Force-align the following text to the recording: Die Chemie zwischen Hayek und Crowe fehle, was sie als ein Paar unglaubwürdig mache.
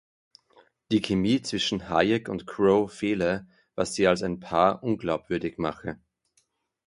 Die 0.91 0.99
Chemie 0.99 1.43
zwischen 1.43 1.87
Hayek 1.87 2.27
und 2.27 2.47
Crowe 2.47 2.89
fehle, 2.89 3.45
was 3.75 3.93
sie 3.93 4.07
als 4.07 4.23
ein 4.23 4.39
Paar 4.39 4.81
unglaubwürdig 4.81 5.59
mache. 5.59 5.99